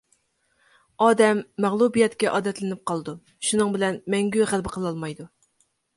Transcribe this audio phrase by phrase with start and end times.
[1.07, 3.15] ئادەم مەغلۇبىيەتكە ئادەتلىنىپ قالىدۇ،
[3.51, 5.29] شۇنىڭ بىلەن مەڭگۈ غەلىبە قىلالمايدۇ.